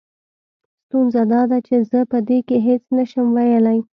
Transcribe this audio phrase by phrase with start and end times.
[0.83, 3.77] ستونزه دا ده چې زه په دې کې هېڅ نه شم ويلې.